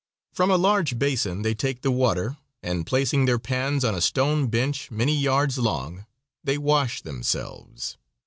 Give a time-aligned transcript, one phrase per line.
[0.33, 4.47] From a large basin they take the water, and placing their pans on a stone
[4.47, 6.07] bench many yards long
[6.43, 7.97] they wash themselves.